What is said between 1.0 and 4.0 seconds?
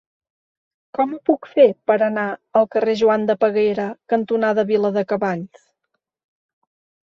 ho puc fer per anar al carrer Joan de Peguera